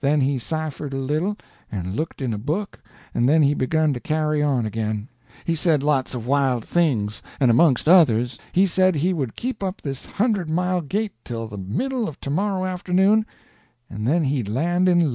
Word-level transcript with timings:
Then 0.00 0.22
he 0.22 0.38
ciphered 0.38 0.94
a 0.94 0.96
little 0.96 1.36
and 1.70 1.94
looked 1.94 2.22
in 2.22 2.32
a 2.32 2.38
book, 2.38 2.80
and 3.12 3.28
then 3.28 3.42
he 3.42 3.52
begun 3.52 3.92
to 3.92 4.00
carry 4.00 4.42
on 4.42 4.64
again. 4.64 5.08
He 5.44 5.54
said 5.54 5.82
lots 5.82 6.14
of 6.14 6.26
wild 6.26 6.64
things, 6.64 7.22
and, 7.38 7.50
among 7.50 7.76
others, 7.86 8.38
he 8.50 8.66
said 8.66 8.94
he 8.94 9.12
would 9.12 9.36
keep 9.36 9.62
up 9.62 9.82
this 9.82 10.06
hundred 10.06 10.48
mile 10.48 10.80
gait 10.80 11.12
till 11.22 11.48
the 11.48 11.58
middle 11.58 12.08
of 12.08 12.18
to 12.22 12.30
morrow 12.30 12.64
afternoon, 12.64 13.26
and 13.90 14.06
then 14.06 14.24
he'd 14.24 14.48
land 14.48 14.88
in 14.88 15.00
London. 15.00 15.06